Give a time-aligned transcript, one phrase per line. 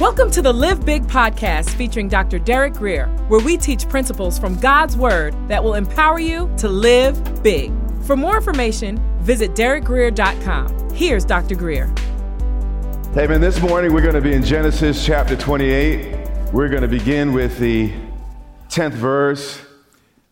[0.00, 2.38] Welcome to the Live Big podcast featuring Dr.
[2.38, 7.42] Derek Grier, where we teach principles from God's Word that will empower you to live
[7.42, 7.72] big.
[8.04, 10.90] For more information, visit derekgrier.com.
[10.90, 11.56] Here's Dr.
[11.56, 11.92] Grier.
[13.12, 16.52] Hey, man, this morning we're going to be in Genesis chapter 28.
[16.52, 17.92] We're going to begin with the
[18.68, 19.60] 10th verse,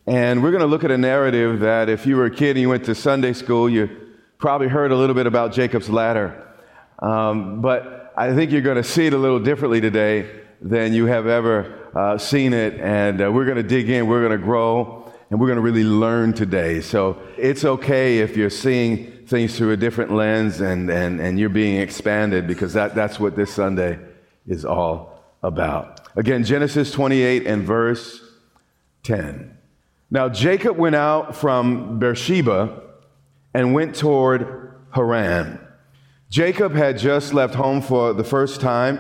[0.06, 2.60] and we're going to look at a narrative that if you were a kid and
[2.60, 6.54] you went to Sunday school, you probably heard a little bit about Jacob's ladder.
[7.00, 10.30] Um, but I think you're going to see it a little differently today
[10.62, 12.80] than you have ever uh, seen it.
[12.80, 15.62] And uh, we're going to dig in, we're going to grow, and we're going to
[15.62, 16.80] really learn today.
[16.80, 21.50] So it's okay if you're seeing things through a different lens and, and, and you're
[21.50, 23.98] being expanded because that, that's what this Sunday
[24.46, 26.08] is all about.
[26.16, 28.22] Again, Genesis 28 and verse
[29.02, 29.58] 10.
[30.10, 32.80] Now Jacob went out from Beersheba
[33.52, 35.65] and went toward Haran.
[36.28, 38.98] Jacob had just left home for the first time,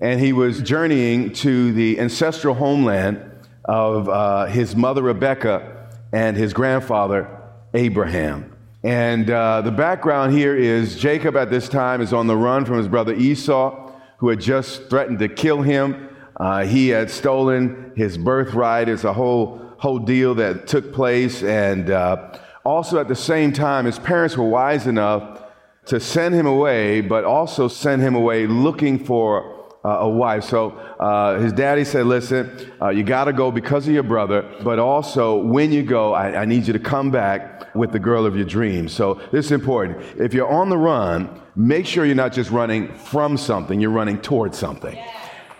[0.00, 3.20] and he was journeying to the ancestral homeland
[3.64, 7.28] of uh, his mother Rebecca and his grandfather
[7.74, 8.56] Abraham.
[8.84, 12.78] And uh, the background here is Jacob at this time is on the run from
[12.78, 16.08] his brother Esau, who had just threatened to kill him.
[16.36, 18.88] Uh, he had stolen his birthright.
[18.88, 23.86] It's a whole whole deal that took place, and uh, also at the same time,
[23.86, 25.43] his parents were wise enough
[25.86, 29.54] to send him away, but also send him away looking for
[29.84, 30.44] uh, a wife.
[30.44, 34.42] So uh, his daddy said, Listen, uh, you got to go because of your brother,
[34.62, 38.24] but also when you go, I, I, need you to come back with the girl
[38.24, 38.94] of your dreams.
[38.94, 40.18] So this is important.
[40.18, 44.20] If you're on the run, make sure you're not just running from something, you're running
[44.22, 44.98] towards something.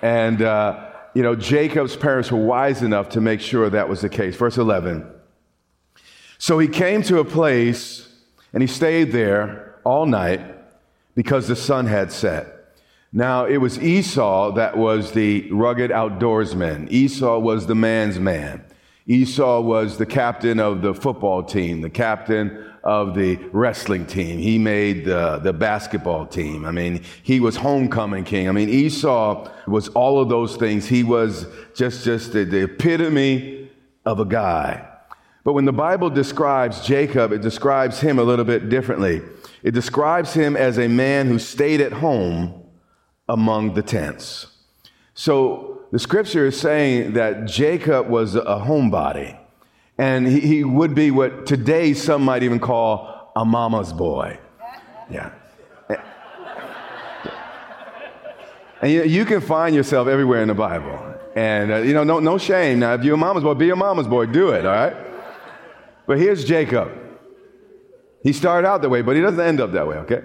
[0.01, 4.09] And, uh, you know, Jacob's parents were wise enough to make sure that was the
[4.09, 4.37] case.
[4.37, 5.07] Verse 11.
[6.39, 8.09] So he came to a place
[8.55, 10.41] and he stayed there all night
[11.15, 12.49] because the sun had set.
[13.13, 16.91] Now, it was Esau that was the rugged outdoorsman.
[16.91, 18.65] Esau was the man's man.
[19.07, 24.39] Esau was the captain of the football team, the captain of the wrestling team.
[24.39, 26.65] He made the, the basketball team.
[26.65, 28.49] I mean, he was homecoming king.
[28.49, 30.87] I mean, Esau was all of those things.
[30.87, 33.71] He was just, just the, the epitome
[34.05, 34.89] of a guy.
[35.45, 39.23] But when the Bible describes Jacob, it describes him a little bit differently.
[39.65, 42.63] It describes him as a man who stayed at home
[43.29, 44.47] among the tents.
[45.15, 49.39] So the scripture is saying that Jacob was a homebody,
[49.97, 54.39] and he, he would be what today some might even call a mama's boy.
[55.11, 55.33] Yeah.
[58.83, 61.15] And you, you can find yourself everywhere in the Bible.
[61.35, 62.81] And, uh, you know, no, no shame.
[62.81, 64.27] Now, if you're a mama's boy, be a mama's boy.
[64.27, 64.95] Do it, all right?
[66.07, 66.93] But here's Jacob.
[68.25, 70.23] He started out that way, but he doesn't end up that way, okay?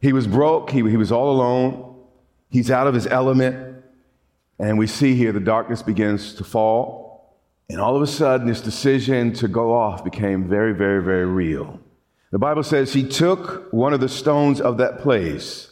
[0.00, 1.94] He was broke, he, he was all alone,
[2.50, 3.84] he's out of his element,
[4.58, 7.04] and we see here the darkness begins to fall,
[7.68, 11.80] and all of a sudden, this decision to go off became very, very, very real.
[12.30, 15.70] The Bible says he took one of the stones of that place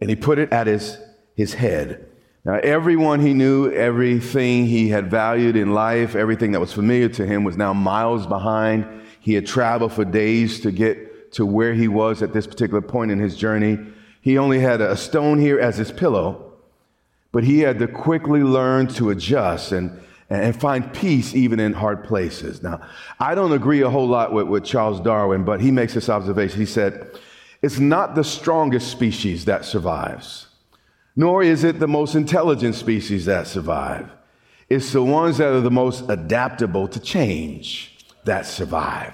[0.00, 0.96] and he put it at his,
[1.34, 2.06] his head.
[2.44, 7.26] Now, everyone he knew, everything he had valued in life, everything that was familiar to
[7.26, 8.86] him was now miles behind.
[9.20, 13.10] He had traveled for days to get to where he was at this particular point
[13.10, 13.78] in his journey.
[14.20, 16.52] He only had a stone here as his pillow,
[17.32, 20.00] but he had to quickly learn to adjust and,
[20.30, 22.62] and find peace even in hard places.
[22.62, 22.80] Now,
[23.18, 26.60] I don't agree a whole lot with, with Charles Darwin, but he makes this observation.
[26.60, 27.18] He said,
[27.62, 30.46] It's not the strongest species that survives,
[31.16, 34.08] nor is it the most intelligent species that survive.
[34.68, 39.12] It's the ones that are the most adaptable to change that survive.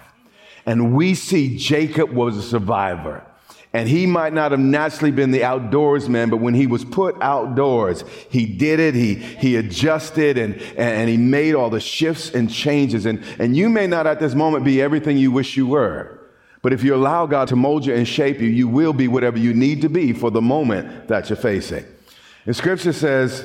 [0.70, 3.26] And we see Jacob was a survivor.
[3.72, 8.04] And he might not have naturally been the outdoorsman, but when he was put outdoors,
[8.30, 13.04] he did it, he, he adjusted, and, and he made all the shifts and changes.
[13.04, 16.20] And, and you may not at this moment be everything you wish you were.
[16.62, 19.38] But if you allow God to mold you and shape you, you will be whatever
[19.38, 21.84] you need to be for the moment that you're facing.
[22.46, 23.44] And scripture says,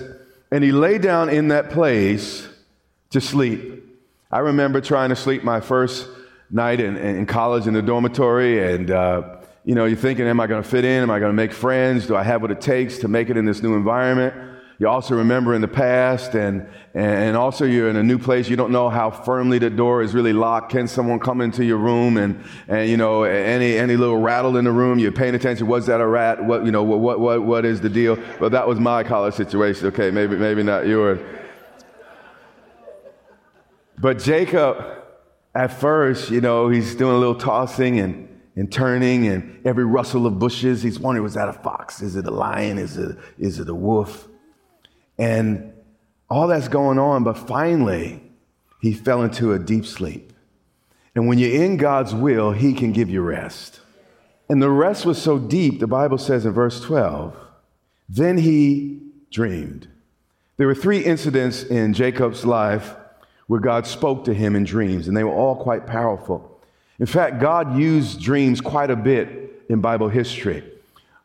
[0.51, 2.47] and he lay down in that place
[3.09, 3.83] to sleep.
[4.31, 6.07] I remember trying to sleep my first
[6.49, 10.47] night in, in college in the dormitory, and uh, you know, you're thinking, am I
[10.47, 11.01] going to fit in?
[11.01, 12.05] Am I going to make friends?
[12.05, 14.51] Do I have what it takes to make it in this new environment?
[14.77, 18.49] You also remember in the past, and, and also you're in a new place.
[18.49, 20.71] You don't know how firmly the door is really locked.
[20.71, 24.65] Can someone come into your room and, and you know, any, any little rattle in
[24.65, 25.65] the room, you're paying attention.
[25.67, 26.43] Was that a rat?
[26.43, 28.19] What, you know, what, what, what is the deal?
[28.39, 29.87] Well, that was my college situation.
[29.87, 31.19] Okay, maybe, maybe not yours.
[33.97, 35.04] But Jacob,
[35.55, 40.27] at first, you know, he's doing a little tossing and, and turning, and every rustle
[40.27, 42.01] of bushes, he's wondering, was that a fox?
[42.01, 42.77] Is it a lion?
[42.77, 44.27] Is it, is it a wolf?
[45.17, 45.73] And
[46.29, 48.21] all that's going on, but finally,
[48.81, 50.33] he fell into a deep sleep.
[51.15, 53.79] And when you're in God's will, he can give you rest.
[54.49, 57.35] And the rest was so deep, the Bible says in verse 12,
[58.09, 58.99] then he
[59.31, 59.87] dreamed.
[60.57, 62.95] There were three incidents in Jacob's life
[63.47, 66.59] where God spoke to him in dreams, and they were all quite powerful.
[66.99, 70.63] In fact, God used dreams quite a bit in Bible history.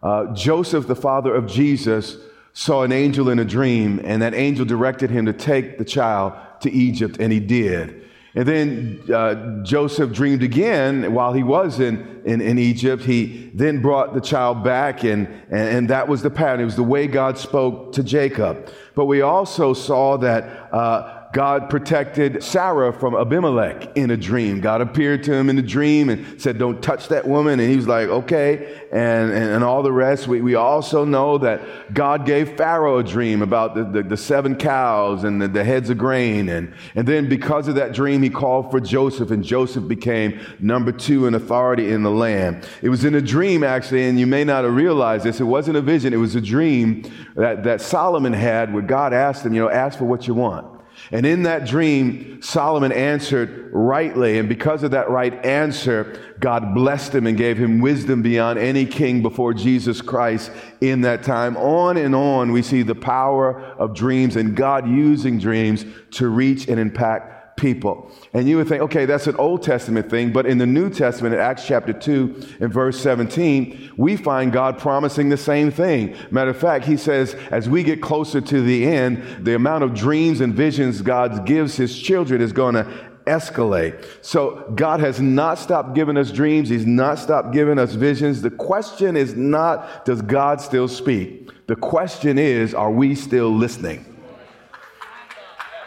[0.02, 2.16] Uh, Joseph, the father of Jesus,
[2.52, 6.32] saw an angel in a dream, and that angel directed him to take the child
[6.60, 8.02] to Egypt, and he did.
[8.34, 13.02] And then uh, Joseph dreamed again while he was in, in, in, Egypt.
[13.02, 16.60] He then brought the child back, and, and, and, that was the pattern.
[16.60, 18.70] It was the way God spoke to Jacob.
[18.94, 24.60] But we also saw that uh, God protected Sarah from Abimelech in a dream.
[24.60, 27.60] God appeared to him in a dream and said, Don't touch that woman.
[27.60, 28.80] And he was like, Okay.
[28.90, 30.26] And, and, and all the rest.
[30.26, 34.56] We, we also know that God gave Pharaoh a dream about the, the, the seven
[34.56, 36.48] cows and the, the, heads of grain.
[36.48, 40.90] And, and then because of that dream, he called for Joseph, and Joseph became number
[40.90, 42.66] two in authority in the land.
[42.82, 45.38] It was in a dream, actually, and you may not have realized this.
[45.38, 47.04] It wasn't a vision, it was a dream
[47.36, 50.79] that, that Solomon had where God asked him, You know, ask for what you want.
[51.12, 54.38] And in that dream, Solomon answered rightly.
[54.38, 58.86] And because of that right answer, God blessed him and gave him wisdom beyond any
[58.86, 61.56] king before Jesus Christ in that time.
[61.56, 66.68] On and on, we see the power of dreams and God using dreams to reach
[66.68, 68.10] and impact people.
[68.32, 71.34] And you would think, okay, that's an Old Testament thing, but in the New Testament,
[71.34, 76.16] in Acts chapter 2 and verse 17, we find God promising the same thing.
[76.30, 79.94] Matter of fact, he says, as we get closer to the end, the amount of
[79.94, 82.84] dreams and visions God gives his children is going to
[83.26, 84.04] escalate.
[84.22, 86.68] So God has not stopped giving us dreams.
[86.68, 88.42] He's not stopped giving us visions.
[88.42, 91.50] The question is not, does God still speak?
[91.66, 94.09] The question is, are we still listening?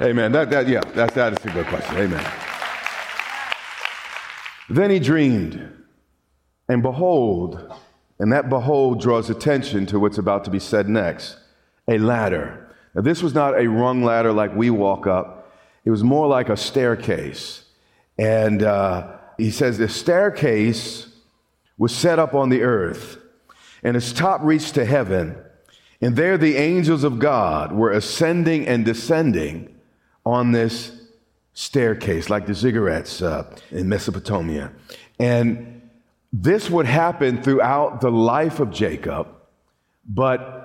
[0.01, 0.31] Amen.
[0.31, 1.98] That, that, yeah, that, that is a good question.
[1.98, 2.31] Amen.
[4.69, 5.72] Then he dreamed,
[6.68, 7.72] and behold,
[8.18, 11.38] and that behold draws attention to what's about to be said next
[11.88, 12.74] a ladder.
[12.95, 15.51] Now, this was not a rung ladder like we walk up,
[15.86, 17.66] it was more like a staircase.
[18.18, 21.07] And uh, he says the staircase
[21.78, 23.18] was set up on the earth,
[23.84, 25.36] and its top reached to heaven.
[26.01, 29.73] And there the angels of God were ascending and descending
[30.25, 30.92] on this
[31.54, 34.72] staircase, like the ziggurats uh, in Mesopotamia.
[35.20, 35.81] And
[36.31, 39.28] this would happen throughout the life of Jacob,
[40.08, 40.64] but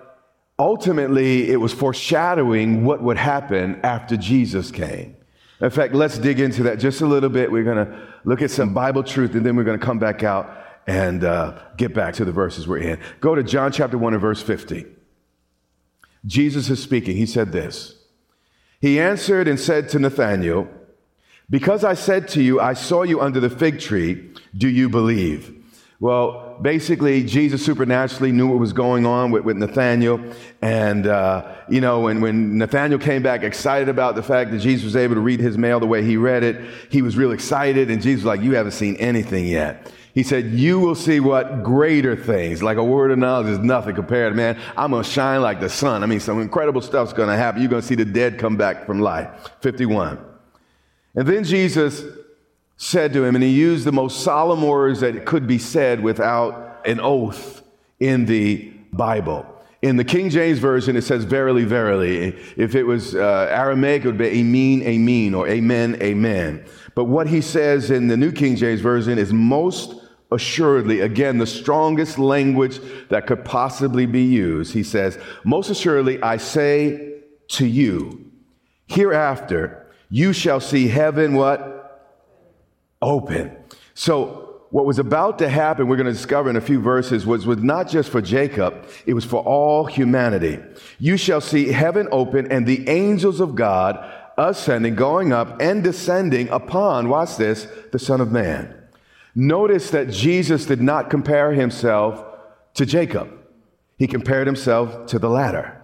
[0.59, 5.17] ultimately it was foreshadowing what would happen after Jesus came.
[5.61, 7.51] In fact, let's dig into that just a little bit.
[7.51, 10.23] We're going to look at some Bible truth and then we're going to come back
[10.23, 12.99] out and uh, get back to the verses we're in.
[13.21, 14.87] Go to John chapter 1 and verse 50.
[16.25, 17.17] Jesus is speaking.
[17.17, 17.98] He said this.
[18.81, 20.69] He answered and said to Nathanael,
[21.51, 25.55] Because I said to you, I saw you under the fig tree, do you believe?
[26.01, 30.33] Well, basically, Jesus supernaturally knew what was going on with, with Nathanael.
[30.63, 34.85] And, uh, you know, when, when Nathanael came back excited about the fact that Jesus
[34.85, 37.91] was able to read his mail the way he read it, he was real excited.
[37.91, 39.93] And Jesus was like, You haven't seen anything yet.
[40.15, 43.95] He said, You will see what greater things, like a word of knowledge is nothing
[43.95, 44.59] compared, to, man.
[44.77, 46.03] I'm going to shine like the sun.
[46.03, 47.61] I mean, some incredible stuff's going to happen.
[47.61, 49.50] You're going to see the dead come back from life.
[49.61, 50.19] 51.
[51.15, 52.05] And then Jesus
[52.77, 56.81] said to him, and he used the most solemn words that could be said without
[56.87, 57.62] an oath
[57.99, 59.47] in the Bible.
[59.83, 62.37] In the King James Version, it says, Verily, verily.
[62.57, 66.65] If it was uh, Aramaic, it would be Amen, Amen, or Amen, Amen.
[66.99, 69.95] But what he says in the New King James Version is most
[70.33, 74.75] assuredly, again, the strongest language that could possibly be used.
[74.75, 78.33] He says, Most assuredly, I say to you,
[78.88, 82.19] hereafter you shall see heaven what?
[83.00, 83.57] Open.
[83.95, 87.47] So, what was about to happen, we're going to discover in a few verses, was,
[87.47, 90.59] was not just for Jacob, it was for all humanity.
[90.99, 94.05] You shall see heaven open and the angels of God
[94.38, 98.75] ascending, going up, and descending upon, watch this, the Son of Man.
[99.35, 102.25] Notice that Jesus did not compare himself
[102.75, 103.30] to Jacob.
[103.99, 105.80] He compared himself to the ladder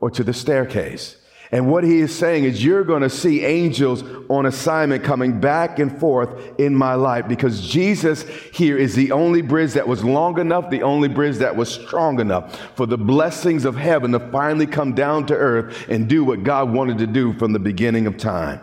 [0.00, 1.18] or to the staircase.
[1.52, 5.78] And what he is saying is, you're going to see angels on assignment coming back
[5.78, 8.22] and forth in my life because Jesus
[8.52, 12.20] here is the only bridge that was long enough, the only bridge that was strong
[12.20, 16.42] enough for the blessings of heaven to finally come down to earth and do what
[16.42, 18.60] God wanted to do from the beginning of time.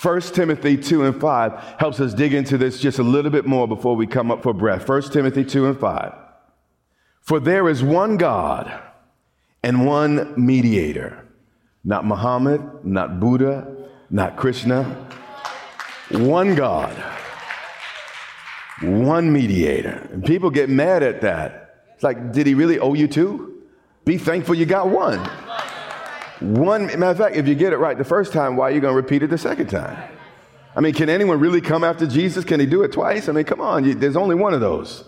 [0.00, 3.68] 1 Timothy 2 and 5 helps us dig into this just a little bit more
[3.68, 4.88] before we come up for breath.
[4.88, 6.14] 1 Timothy 2 and 5.
[7.20, 8.80] For there is one God
[9.62, 11.26] and one mediator
[11.84, 13.76] not Muhammad, not Buddha,
[14.10, 14.84] not Krishna.
[16.10, 16.94] One God,
[18.80, 20.08] one mediator.
[20.12, 21.86] And people get mad at that.
[21.94, 23.62] It's like, did he really owe you two?
[24.04, 25.18] Be thankful you got one.
[26.40, 28.80] One, matter of fact, if you get it right the first time, why are you
[28.80, 30.10] going to repeat it the second time?
[30.74, 32.44] I mean, can anyone really come after Jesus?
[32.44, 33.28] Can he do it twice?
[33.28, 35.04] I mean, come on, you, there's only one of those.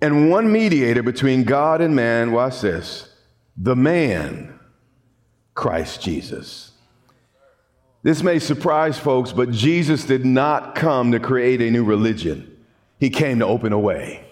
[0.00, 3.12] And one mediator between God and man, watch this,
[3.56, 4.58] the man,
[5.60, 6.70] Christ Jesus.
[8.02, 12.64] This may surprise folks, but Jesus did not come to create a new religion.
[12.98, 14.24] He came to open a way.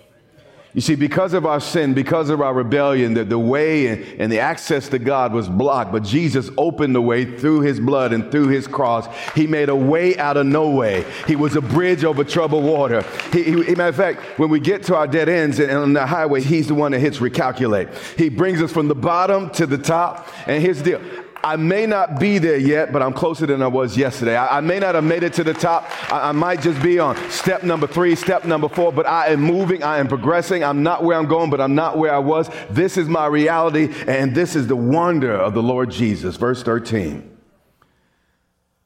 [0.79, 4.31] You see, because of our sin, because of our rebellion, the, the way and, and,
[4.31, 5.91] the access to God was blocked.
[5.91, 9.09] But Jesus opened the way through his blood and through his cross.
[9.35, 11.05] He made a way out of no way.
[11.27, 13.03] He was a bridge over troubled water.
[13.33, 15.93] He, he, matter of fact, when we get to our dead ends and, and on
[15.95, 17.93] the highway, he's the one that hits recalculate.
[18.17, 20.29] He brings us from the bottom to the top.
[20.47, 21.01] And here's the deal
[21.43, 24.37] I may not be there yet, but I'm closer than I was yesterday.
[24.37, 25.85] I, I may not have made it to the top.
[26.13, 29.41] I, I, might just be on step number three, step number four, but I am
[29.41, 29.83] moving.
[29.83, 30.65] I am progressing.
[30.65, 32.51] I'm not where I'm going, but I'm not where I was.
[32.71, 36.37] This is my reality, and this is the wonder of the Lord Jesus.
[36.37, 37.37] Verse 13.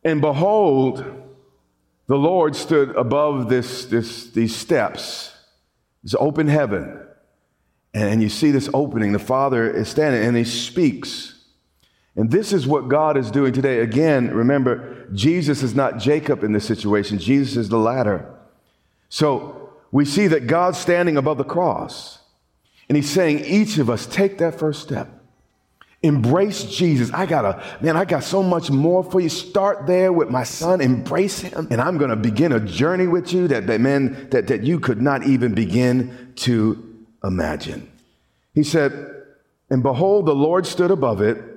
[0.04, 1.04] And behold,
[2.06, 5.34] the Lord stood above this, this, these steps,
[6.02, 6.98] this open heaven.
[7.94, 9.12] And you see this opening.
[9.12, 11.41] The Father is standing and he speaks.
[12.16, 13.80] And this is what God is doing today.
[13.80, 18.28] Again, remember, Jesus is not Jacob in this situation, Jesus is the ladder.
[19.08, 22.18] So we see that God's standing above the cross.
[22.88, 25.08] And he's saying, each of us take that first step.
[26.02, 27.12] Embrace Jesus.
[27.12, 29.28] I got to, man, I got so much more for you.
[29.28, 30.80] Start there with my son.
[30.80, 31.68] Embrace him.
[31.70, 34.80] And I'm going to begin a journey with you that, that man, that, that you
[34.80, 37.90] could not even begin to imagine.
[38.52, 38.92] He said,
[39.70, 41.51] and behold, the Lord stood above it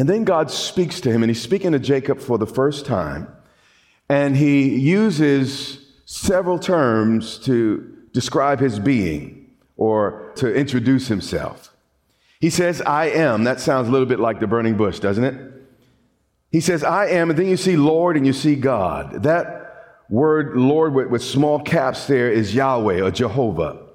[0.00, 3.28] and then God speaks to him, and he's speaking to Jacob for the first time.
[4.08, 11.68] And he uses several terms to describe his being or to introduce himself.
[12.40, 13.44] He says, I am.
[13.44, 15.38] That sounds a little bit like the burning bush, doesn't it?
[16.50, 19.24] He says, I am, and then you see Lord and you see God.
[19.24, 23.89] That word, Lord, with, with small caps there, is Yahweh or Jehovah.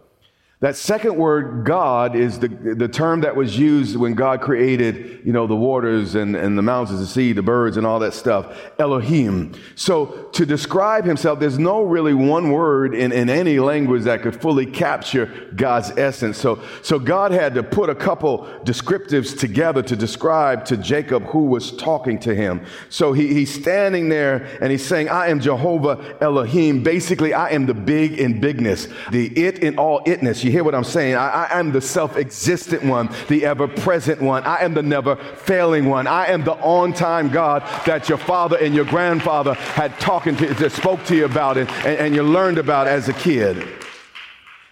[0.61, 5.33] That second word, God, is the, the term that was used when God created, you
[5.33, 8.57] know, the waters and, and the mountains, the sea, the birds, and all that stuff.
[8.79, 9.53] Elohim.
[9.75, 14.41] So to describe himself, there's no really one word in, in any language that could
[14.41, 16.37] fully capture God's essence.
[16.37, 21.47] So, so God had to put a couple descriptives together to describe to Jacob who
[21.47, 22.65] was talking to him.
[22.87, 26.81] So he, he's standing there and he's saying, I am Jehovah Elohim.
[26.81, 30.45] Basically, I am the big in bigness, the it in all itness.
[30.45, 31.15] You hear what I'm saying?
[31.15, 34.43] I, I am the self existent one, the ever present one.
[34.43, 36.07] I am the never failing one.
[36.07, 40.53] I am the on time God that your father and your grandfather had talking to,
[40.53, 43.67] that spoke to you about it and, and you learned about as a kid.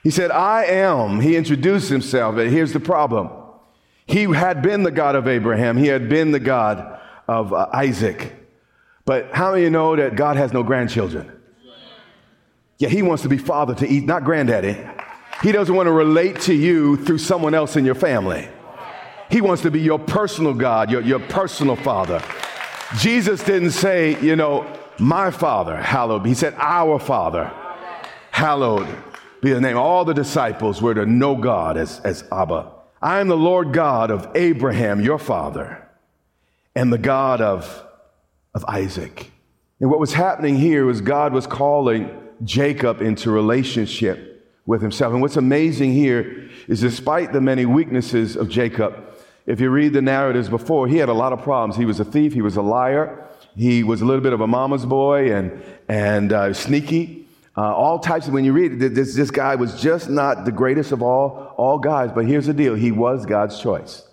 [0.04, 1.20] He said, I am.
[1.20, 3.30] He introduced himself, and here's the problem.
[4.06, 6.98] He had been the God of Abraham, he had been the God
[7.28, 8.34] of uh, Isaac.
[9.04, 11.30] But how many you know that God has no grandchildren?
[12.78, 14.78] Yeah, he wants to be father to eat, not granddaddy.
[15.44, 18.48] He doesn't want to relate to you through someone else in your family.
[19.30, 22.24] He wants to be your personal God, your, your personal father.
[22.98, 24.66] Jesus didn't say, you know,
[25.00, 26.26] my father, hallowed.
[26.26, 27.52] He said, our father,
[28.32, 28.88] hallowed
[29.42, 29.76] be the name.
[29.76, 32.72] All the disciples were to know God as, as Abba.
[33.02, 35.86] I am the Lord God of Abraham, your father,
[36.74, 37.84] and the God of,
[38.56, 39.30] of Isaac.
[39.82, 42.10] And what was happening here was God was calling
[42.46, 44.33] Jacob into relationship
[44.66, 45.14] with himself.
[45.14, 48.96] And what's amazing here is despite the many weaknesses of Jacob,
[49.46, 51.76] if you read the narratives before, he had a lot of problems.
[51.76, 54.48] He was a thief, he was a liar, he was a little bit of a
[54.48, 57.28] mama's boy and, and uh, sneaky.
[57.56, 60.52] Uh, all types of, when you read it, this, this guy was just not the
[60.52, 62.12] greatest of all, all guys.
[62.12, 64.08] But here's the deal he was God's choice.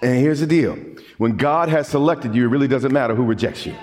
[0.00, 0.76] And here's the deal
[1.16, 3.74] when God has selected you, it really doesn't matter who rejects you.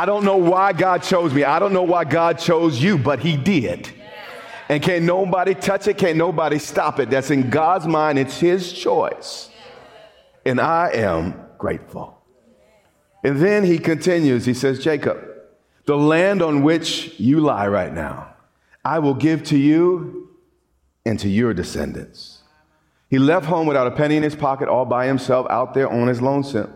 [0.00, 1.44] I don't know why God chose me.
[1.44, 3.92] I don't know why God chose you, but He did.
[4.70, 7.10] And can't nobody touch it, can't nobody stop it.
[7.10, 9.50] That's in God's mind, it's His choice.
[10.46, 12.18] And I am grateful.
[13.22, 15.22] And then he continues, he says, Jacob,
[15.84, 18.32] the land on which you lie right now,
[18.82, 20.30] I will give to you
[21.04, 22.38] and to your descendants.
[23.10, 26.08] He left home without a penny in his pocket, all by himself, out there on
[26.08, 26.72] his lonesome.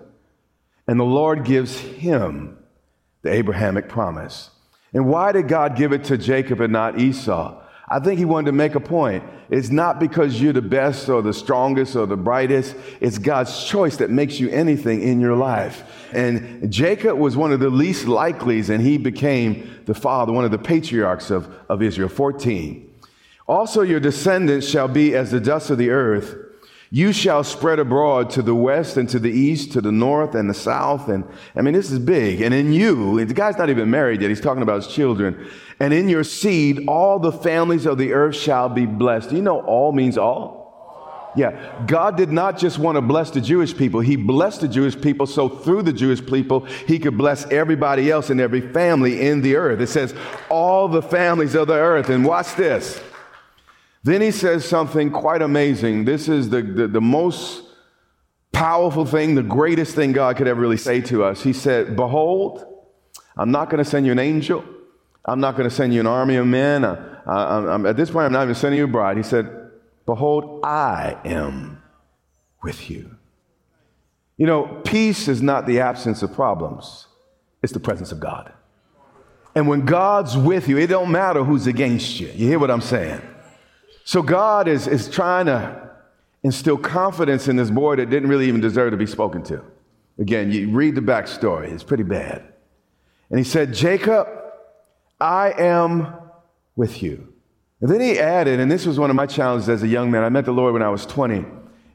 [0.87, 2.59] And the Lord gives him
[3.25, 4.51] the Abrahamic promise.
[4.93, 7.61] And why did God give it to Jacob and not Esau?
[7.89, 9.25] I think he wanted to make a point.
[9.51, 12.77] It's not because you're the best or the strongest or the brightest.
[13.01, 15.83] It's God's choice that makes you anything in your life.
[16.13, 20.51] And Jacob was one of the least likelies, and he became the father, one of
[20.51, 22.09] the patriarchs of, of Israel.
[22.09, 22.91] 14.
[23.47, 26.37] Also, your descendants shall be as the dust of the earth.
[26.91, 30.49] You shall spread abroad to the west and to the east, to the north and
[30.49, 31.09] the south.
[31.09, 31.25] And
[31.57, 32.41] I mean, this is big.
[32.41, 34.29] And in you, the guy's not even married yet.
[34.29, 35.49] He's talking about his children.
[35.81, 39.31] And in your seed, all the families of the earth shall be blessed.
[39.31, 40.65] Do you know all means all?
[41.37, 43.99] Yeah, God did not just want to bless the Jewish people.
[43.99, 48.31] He blessed the Jewish people so through the Jewish people, He could bless everybody else
[48.31, 49.81] and every family in the earth.
[49.81, 50.15] It says,
[50.49, 52.09] all the families of the earth.
[52.09, 53.03] And watch this.
[54.05, 56.05] Then He says something quite amazing.
[56.05, 57.65] This is the, the, the most
[58.53, 61.43] powerful thing, the greatest thing God could ever really say to us.
[61.43, 62.65] He said, Behold,
[63.37, 64.65] I'm not going to send you an angel.
[65.25, 66.85] I'm not going to send you an army of men.
[66.85, 66.95] I,
[67.27, 69.17] I, at this point, I'm not even sending you a bride.
[69.17, 69.71] He said,
[70.07, 71.83] Behold, I am
[72.63, 73.17] with you.
[74.37, 77.07] You know, peace is not the absence of problems,
[77.63, 78.53] it's the presence of God.
[79.55, 82.27] And when God's with you, it don't matter who's against you.
[82.29, 83.23] You hear what I'm saying?
[84.05, 85.91] So God is, is trying to
[86.43, 89.63] instill confidence in this boy that didn't really even deserve to be spoken to.
[90.19, 92.45] Again, you read the backstory, it's pretty bad.
[93.31, 94.29] And he said, Jacob,
[95.19, 96.15] I am
[96.77, 97.33] with you.
[97.81, 100.23] And then he added, and this was one of my challenges as a young man.
[100.23, 101.45] I met the Lord when I was 20,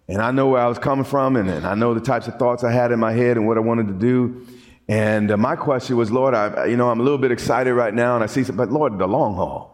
[0.08, 2.36] and I know where I was coming from, and, and I know the types of
[2.36, 4.46] thoughts I had in my head and what I wanted to do.
[4.88, 7.94] And uh, my question was, Lord, I, you know, I'm a little bit excited right
[7.94, 9.69] now, and I see, some, but Lord, the long haul.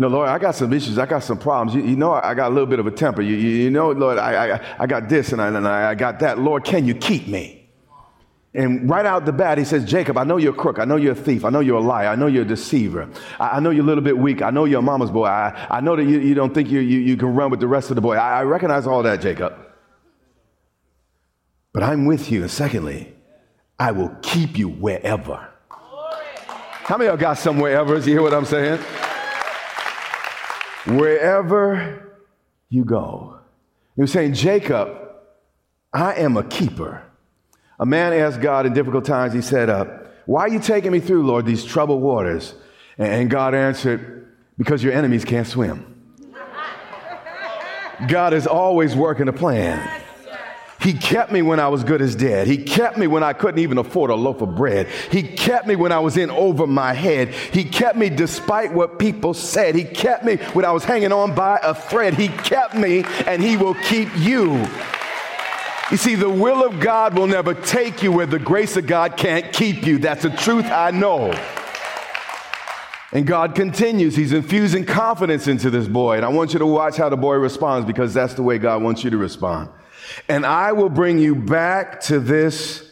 [0.00, 0.96] You know, Lord, I got some issues.
[0.96, 1.74] I got some problems.
[1.74, 3.20] You, you know, I got a little bit of a temper.
[3.20, 6.20] You, you, you know, Lord, I, I, I got this and I, and I got
[6.20, 6.38] that.
[6.38, 7.68] Lord, can you keep me?
[8.54, 10.78] And right out the bat, he says, Jacob, I know you're a crook.
[10.78, 11.44] I know you're a thief.
[11.44, 12.08] I know you're a liar.
[12.08, 13.10] I know you're a deceiver.
[13.38, 14.40] I, I know you're a little bit weak.
[14.40, 15.26] I know you're a mama's boy.
[15.26, 17.68] I, I know that you, you don't think you, you, you can run with the
[17.68, 18.14] rest of the boy.
[18.14, 19.52] I, I recognize all that, Jacob.
[21.74, 22.40] But I'm with you.
[22.40, 23.14] And secondly,
[23.78, 25.46] I will keep you wherever.
[25.68, 27.98] How many of y'all got some wherever?
[27.98, 28.80] You hear what I'm saying?
[30.86, 32.10] Wherever
[32.68, 33.38] you go.
[33.96, 34.96] He was saying, Jacob,
[35.92, 37.02] I am a keeper.
[37.78, 39.84] A man asked God in difficult times, he said, uh,
[40.26, 42.54] Why are you taking me through, Lord, these troubled waters?
[42.98, 45.86] And God answered, Because your enemies can't swim.
[48.08, 49.99] God is always working a plan.
[50.80, 52.46] He kept me when I was good as dead.
[52.46, 54.88] He kept me when I couldn't even afford a loaf of bread.
[55.10, 57.28] He kept me when I was in over my head.
[57.28, 59.74] He kept me despite what people said.
[59.74, 62.14] He kept me when I was hanging on by a thread.
[62.14, 64.66] He kept me and He will keep you.
[65.90, 69.16] You see, the will of God will never take you where the grace of God
[69.16, 69.98] can't keep you.
[69.98, 71.32] That's the truth I know.
[73.12, 74.14] And God continues.
[74.14, 76.16] He's infusing confidence into this boy.
[76.16, 78.82] And I want you to watch how the boy responds because that's the way God
[78.82, 79.68] wants you to respond.
[80.28, 82.82] And I will bring you back to this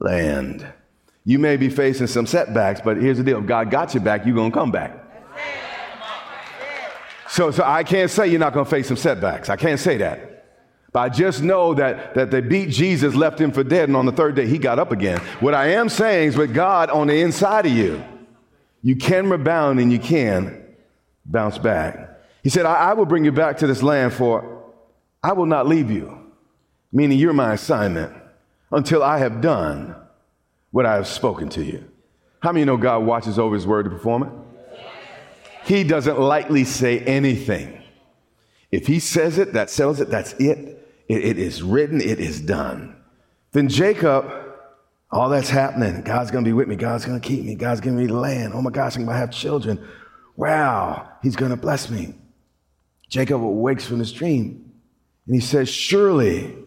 [0.00, 0.66] land.
[1.24, 3.38] You may be facing some setbacks, but here's the deal.
[3.38, 5.00] If God got you back, you're going to come back.
[7.28, 9.48] So, so I can't say you're not going to face some setbacks.
[9.48, 10.34] I can't say that.
[10.92, 14.06] But I just know that, that they beat Jesus, left him for dead, and on
[14.06, 15.18] the third day he got up again.
[15.40, 18.04] What I am saying is with God on the inside of you,
[18.82, 20.62] you can rebound and you can
[21.26, 22.20] bounce back.
[22.44, 24.62] He said, I, I will bring you back to this land, for
[25.22, 26.13] I will not leave you,
[26.94, 28.16] meaning you're my assignment,
[28.70, 29.96] until I have done
[30.70, 31.84] what I have spoken to you.
[32.40, 34.30] How many you know God watches over his word to perform it?
[35.64, 37.82] He doesn't lightly say anything.
[38.70, 40.80] If he says it, that settles it, that's it.
[41.08, 42.96] It, it is written, it is done.
[43.52, 44.30] Then Jacob,
[45.10, 46.02] all that's happening.
[46.02, 46.76] God's to be with me.
[46.76, 47.54] God's to keep me.
[47.54, 48.52] God's giving me the land.
[48.54, 49.84] Oh my gosh, I'm to have children.
[50.36, 52.14] Wow, he's to bless me.
[53.08, 54.72] Jacob awakes from his dream
[55.26, 56.63] and he says, Surely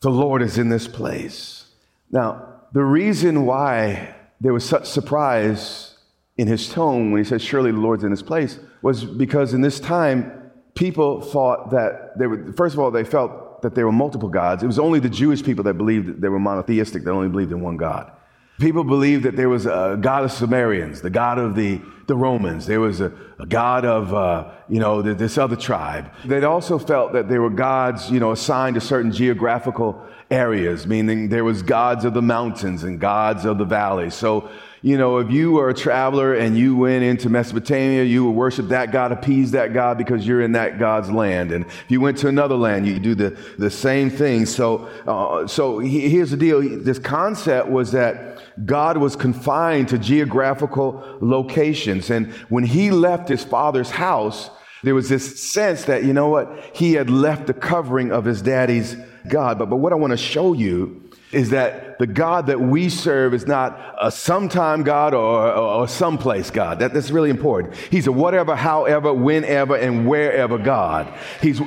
[0.00, 1.66] the Lord is in this place.
[2.10, 5.96] Now, the reason why there was such surprise
[6.36, 9.60] in his tone when he said, Surely the Lord's in this place was because in
[9.60, 13.92] this time, people thought that they were, first of all, they felt that there were
[13.92, 14.62] multiple gods.
[14.62, 17.50] It was only the Jewish people that believed that they were monotheistic, that only believed
[17.50, 18.12] in one God.
[18.58, 22.66] People believed that there was a god of Sumerians, the god of the, the Romans.
[22.66, 26.10] There was a, a god of, uh, you know, this other tribe.
[26.24, 31.28] They also felt that there were gods, you know, assigned to certain geographical areas, meaning
[31.28, 34.14] there was gods of the mountains and gods of the valleys.
[34.14, 34.50] So
[34.82, 38.68] you know, if you were a traveler and you went into Mesopotamia, you would worship
[38.68, 41.52] that God, appease that God because you're in that God's land.
[41.52, 44.46] And if you went to another land, you do the, the same thing.
[44.46, 46.60] So, uh, so here's the deal.
[46.78, 52.10] This concept was that God was confined to geographical locations.
[52.10, 54.50] And when he left his father's house,
[54.82, 58.42] There was this sense that, you know what, he had left the covering of his
[58.42, 58.96] daddy's
[59.28, 59.58] God.
[59.58, 63.34] But, but what I want to show you is that the God that we serve
[63.34, 66.78] is not a sometime God or, someplace God.
[66.78, 67.74] That, that's really important.
[67.90, 71.12] He's a whatever, however, whenever, and wherever God.
[71.40, 71.60] He's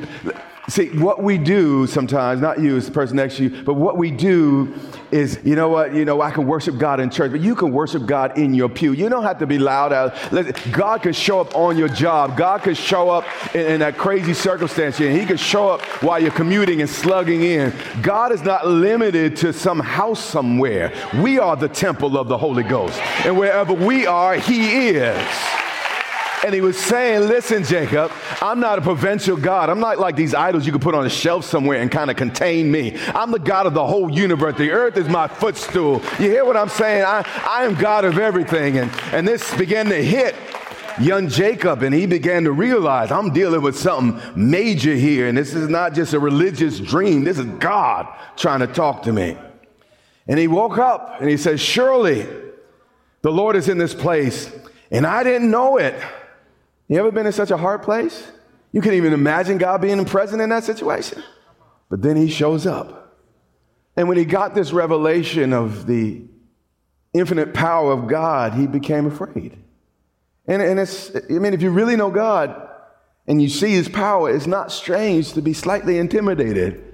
[0.69, 3.97] See, what we do sometimes, not you as the person next to you, but what
[3.97, 4.73] we do
[5.11, 7.71] is, you know what, you know, I can worship God in church, but you can
[7.71, 8.93] worship God in your pew.
[8.93, 10.13] You don't have to be loud out.
[10.71, 12.37] God can show up on your job.
[12.37, 16.21] God can show up in, in that crazy circumstance, and He can show up while
[16.21, 17.73] you're commuting and slugging in.
[18.01, 20.93] God is not limited to some house somewhere.
[21.21, 25.27] We are the temple of the Holy Ghost, and wherever we are, He is.
[26.43, 29.69] And he was saying, Listen, Jacob, I'm not a provincial God.
[29.69, 32.17] I'm not like these idols you can put on a shelf somewhere and kind of
[32.17, 32.97] contain me.
[33.13, 34.57] I'm the God of the whole universe.
[34.57, 36.01] The earth is my footstool.
[36.19, 37.03] You hear what I'm saying?
[37.03, 38.79] I, I am God of everything.
[38.79, 40.35] And, and this began to hit
[40.99, 45.27] young Jacob, and he began to realize I'm dealing with something major here.
[45.27, 49.13] And this is not just a religious dream, this is God trying to talk to
[49.13, 49.37] me.
[50.27, 52.27] And he woke up and he said, Surely
[53.21, 54.51] the Lord is in this place,
[54.89, 56.01] and I didn't know it.
[56.91, 58.29] You ever been in such a hard place?
[58.73, 61.23] You can even imagine God being present in that situation.
[61.89, 63.15] But then he shows up.
[63.95, 66.21] And when he got this revelation of the
[67.13, 69.57] infinite power of God, he became afraid.
[70.47, 72.69] And, and it's, I mean, if you really know God
[73.25, 76.93] and you see his power, it's not strange to be slightly intimidated.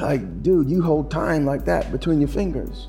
[0.00, 2.88] Like, dude, you hold time like that between your fingers.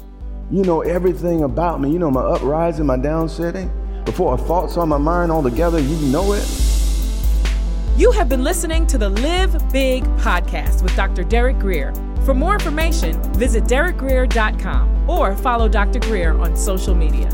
[0.50, 1.92] You know everything about me.
[1.92, 3.70] You know my uprising, my downsetting
[4.06, 6.48] before a thought's on my mind altogether, you know it.
[7.98, 11.24] You have been listening to the Live Big podcast with Dr.
[11.24, 11.94] Derek Grier.
[12.26, 16.00] For more information, visit derekgrier.com or follow Dr.
[16.00, 17.30] Grier on social media.